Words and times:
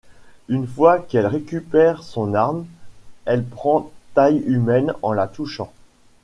Une 0.49 0.65
fois 0.65 0.97
qu'elle 0.97 1.27
récupère 1.27 2.01
son 2.01 2.33
arme, 2.33 2.65
elle 3.25 3.45
prend 3.45 3.91
taille 4.15 4.39
humaine 4.47 4.93
en 5.03 5.13
la 5.13 5.27
touchant. 5.27 5.71